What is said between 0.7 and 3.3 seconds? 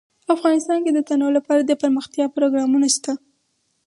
کې د تنوع لپاره دپرمختیا پروګرامونه شته.